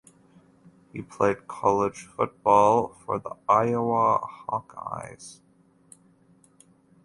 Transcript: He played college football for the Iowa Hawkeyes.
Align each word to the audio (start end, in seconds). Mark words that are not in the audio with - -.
He 0.93 1.03
played 1.03 1.47
college 1.47 2.05
football 2.07 2.97
for 3.05 3.19
the 3.19 3.35
Iowa 3.47 4.19
Hawkeyes. 4.49 5.41